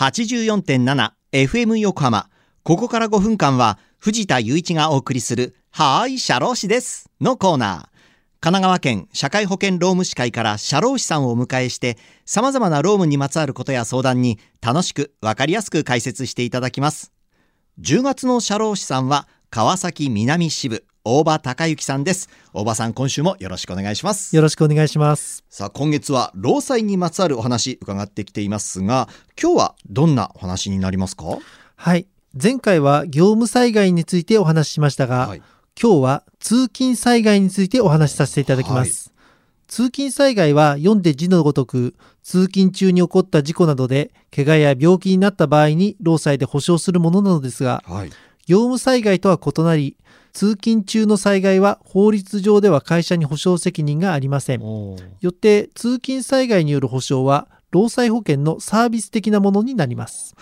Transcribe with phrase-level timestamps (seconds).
[0.00, 2.30] 84.7FM 横浜。
[2.62, 7.70] ここから5分間は藤田雄一がお送りするはーい、社労士ですのコーナー。
[8.40, 17.12] 神奈川県社会保険労務士会から社労士さんをお迎えして様々な労務にまつわることや相談に楽しくわかりやすく解説していただきます。
[17.82, 22.28] 10月の社労士さんは川崎南支部大場隆之さんです。
[22.52, 24.36] 大場さん今週もよろしくお願いします。
[24.36, 25.44] よろしくお願いします。
[25.48, 29.08] さあ今月は労災にまつわるお話伺ってきていますが
[29.40, 31.38] 今日はどんなお話になりますか？
[31.76, 32.06] はい。
[32.40, 35.42] 前回は業務災害についてお話ししましたが、はい
[35.80, 39.14] 今日は通勤災害についてお話しさせていただきます。
[39.68, 48.10] 通勤災害は読んで字のごとく、通勤中に起こった事故などで、怪我や病気になった場合に労災で保障するものなのですが、はい
[48.46, 49.96] 業務災害とは異なり、
[50.32, 54.60] 通勤中の災害は法律上では会社に保障責任がありません。
[54.60, 54.96] よ
[55.30, 60.34] って通勤災害による保障は労災保険のサービス的なものになります。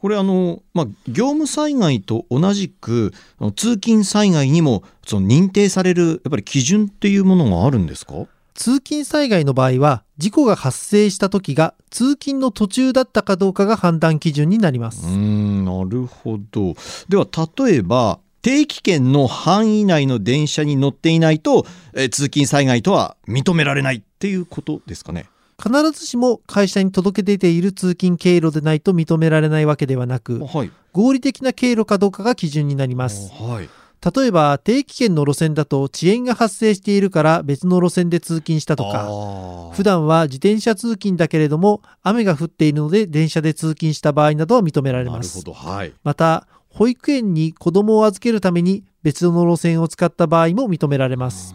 [0.00, 3.12] これあの、まあ、業務災害と同じく
[3.56, 8.26] 通勤災害にもその認定されるやっぱり基準っていうものがあるんですか？
[8.54, 15.08] 通勤災害の場合は事故が発生した時が通勤の途中だったかどうかが判断基準になります。
[15.08, 16.74] んなるほど
[17.08, 17.26] では
[17.56, 21.64] 例えば定期券の範囲内の電車に乗っていないと、
[21.94, 25.30] えー通勤災害とは認められないっていうことですかね。
[25.58, 30.70] 必ずしも会社に届け出ている通勤経路でないと認められないわけではなくはい。
[30.92, 33.32] 合理的な経路かどうかが基準になります。
[33.32, 33.68] はい。
[34.16, 45.94] 例えば定期券の路線だと遅延が発生しているから別の路線で通勤したとか普段は自転車通勤だけれども雨が降っているので電車で通勤した場合などは認められなるほますどはい。
[46.04, 51.54] また保育園に子供を預けるために別の路線を使った場合も認められます。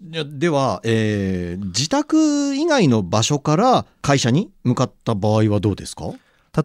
[0.00, 6.12] では、えー自宅以外の場所から会社に向かった場合はどうですか？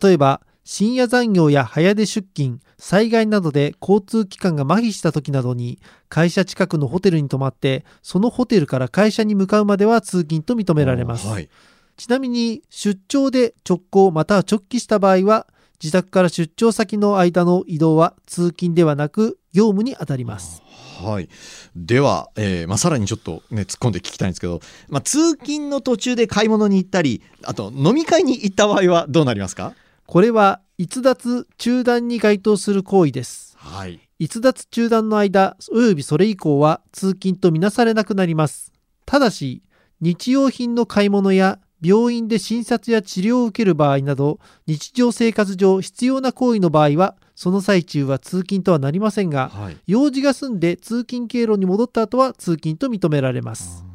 [0.01, 11.49] 例えば深夜残業や早出出勤災害などで交通機関が麻痺した時などに会社近くのホテルに泊まってそのホテルから会社に向かうまでは通勤と認められます、はい、
[11.97, 15.47] ちなみに出張で直行または直帰した場合は
[15.81, 20.61] 自宅から出張先の間の移動は通勤ではなく業務にあたります。
[21.01, 21.29] はい、
[21.75, 29.73] では、えーまあ、さらにちょっとね突っ込んで聞きたいんですけど、まあ、通勤の途中で買い物に行ったりあと飲み会に行った場合はどうなりますか？
[30.05, 33.55] これは逸脱中断に該当する行為です。
[33.57, 34.01] はい。
[34.19, 38.73] 逸脱中断の間およびそれ以降は通勤とみなされなくなります。
[39.05, 39.63] ただし
[40.01, 49.77] 日用品の買い物や病院で診察や治療を受ける場合など日常生活上必要な行為の場合はその最中は通勤とはなりませんがはい。
[49.87, 53.85] 用事が済んで通勤経路に戻った後は通勤と認められます。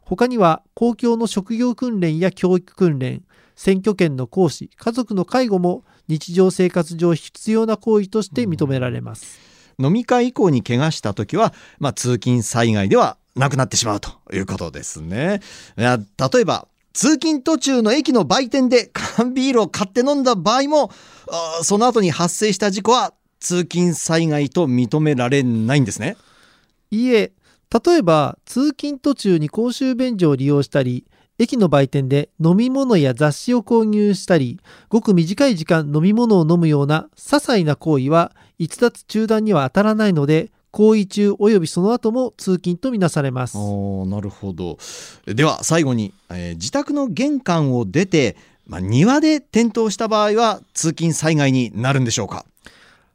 [0.00, 3.22] 他には公共の職業訓練や教育訓練
[3.56, 9.38] 選挙権の行使家族の介護も日常生活上必要な行為として認められます。
[9.78, 15.40] 飲み会以降に怪我した時は、まあ、通勤災害ではなくなってしまうということですね。
[15.76, 15.96] 例
[16.40, 20.90] えば通勤途中の駅の売店で缶ビールを買って飲んだ場合も
[21.62, 26.16] その後に発生した事故は通勤災害と認められないんですね。
[26.90, 27.32] いいえ
[27.84, 31.04] 例えば通勤途中に公衆便所を利用したり
[31.38, 43.56] 駅の売店で飲み物や雑誌を購入したりごく短い時間飲み物を飲むような些細な行為は逸脱中断には当たらないので行為中およびその後も通勤とみなされます。
[43.56, 44.76] なるほど。
[45.24, 48.36] では最後に、えー自宅の玄関を出て、
[48.66, 52.44] まあ、庭で転倒した場合は通勤災害になるんでしょうか？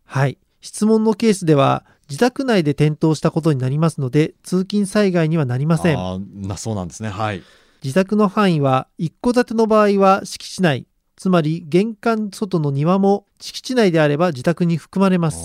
[0.06, 0.38] はい。
[0.62, 5.98] 質問のケースでは自宅内で転倒したことになりますので通勤災害にはなりません。
[6.00, 6.18] あ
[6.58, 7.10] そうなんですね。
[7.10, 7.44] はい。
[7.84, 10.86] 自宅の範囲は一戸建ての場合は敷地内。
[11.18, 15.38] つまり玄関外の庭も敷地内であれば自宅に含まれます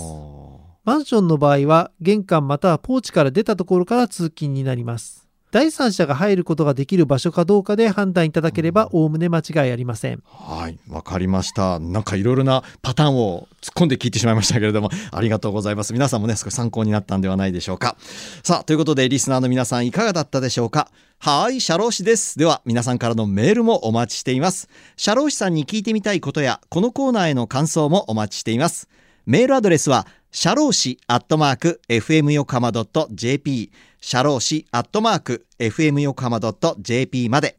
[0.85, 11.79] マンションの場合は玄関またはポーチから出たところから通勤になります第三者が入ることができる場所かどうかで判断いただければおおむね間違いありませんはい、わかりました。
[11.79, 15.93] なんかいろいろなパターンを突っ込んで聞いてしまいましたけれども、 ありがとうございます。
[15.93, 17.95] 皆さんもね、少し参考になったんではないでしょうか。
[18.43, 20.89] さあ、ということで、リスナーの皆さんいかがだったでしょうか？
[21.19, 22.37] はい、社労士です。
[22.37, 24.67] では、皆さんからのメールもお待ちしています。
[24.97, 28.89] 社労士さんに聞いてみたいことや、このコーナーへの感想もお待ちしています。
[29.25, 30.05] メールアドレスは、
[30.37, 32.69] 社労士アットマーク FM 横浜
[33.09, 33.71] .jp
[34.01, 36.41] 社労士アットマーク FM 横浜
[36.81, 37.57] .jp まで。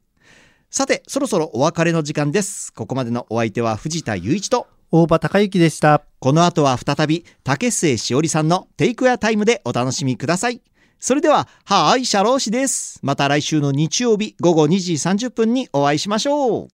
[0.69, 2.75] さて、そろそろお別れの時間です。
[2.75, 10.61] ここまでのお相手は藤田雄一と、大場隆之でしたこの後は再び竹末しおりさんのテイクアタイムでお楽しみください。
[11.01, 13.01] それでは、はーい、社労士です。
[13.03, 16.65] また来週の日曜日午後2時30分にお会いしましょう。